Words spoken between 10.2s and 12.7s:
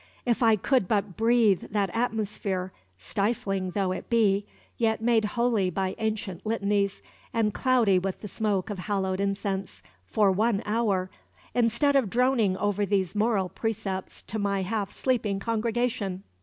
one hour, instead of droning